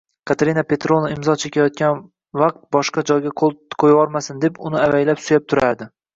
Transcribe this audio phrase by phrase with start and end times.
[0.29, 1.99] Katerina Petrovna imzo chekayotgan
[2.39, 3.55] payt boshqa joyga qoʻl
[3.85, 5.93] qoʻyvormasin deb, uni avaylab suyab turardi.